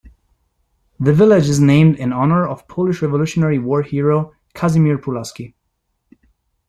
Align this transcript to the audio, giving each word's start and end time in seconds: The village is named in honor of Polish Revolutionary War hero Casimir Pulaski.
The 0.99 1.13
village 1.13 1.47
is 1.47 1.59
named 1.59 1.97
in 1.97 2.11
honor 2.11 2.43
of 2.47 2.67
Polish 2.67 3.03
Revolutionary 3.03 3.59
War 3.59 3.83
hero 3.83 4.33
Casimir 4.55 4.97
Pulaski. 4.97 5.53